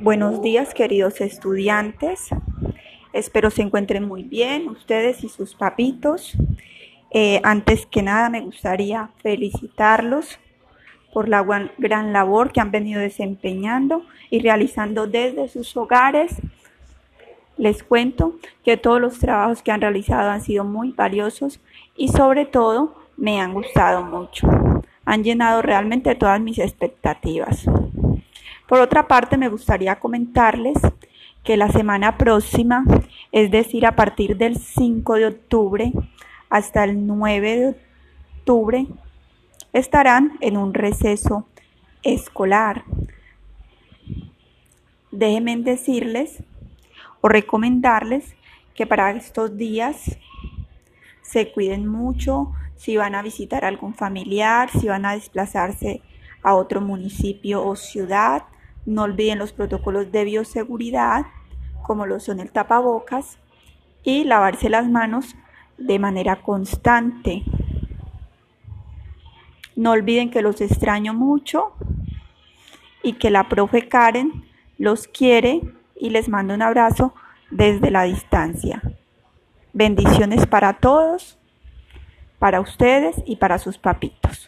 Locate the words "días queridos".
0.42-1.20